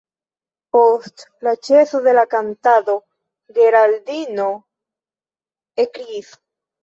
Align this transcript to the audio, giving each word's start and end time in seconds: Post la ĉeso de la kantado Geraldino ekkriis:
Post 0.75 1.25
la 1.47 1.51
ĉeso 1.67 1.99
de 2.07 2.13
la 2.19 2.23
kantado 2.31 2.95
Geraldino 3.57 4.47
ekkriis: 5.87 6.33